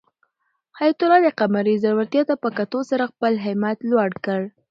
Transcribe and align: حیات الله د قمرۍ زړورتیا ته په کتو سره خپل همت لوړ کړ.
حیات 0.77 0.99
الله 1.03 1.19
د 1.23 1.27
قمرۍ 1.39 1.75
زړورتیا 1.83 2.23
ته 2.29 2.35
په 2.43 2.49
کتو 2.57 2.79
سره 2.89 3.03
خپل 3.11 3.33
همت 3.45 3.77
لوړ 3.91 4.09
کړ. 4.25 4.41